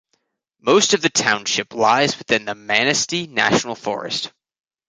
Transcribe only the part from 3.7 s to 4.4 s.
Forest.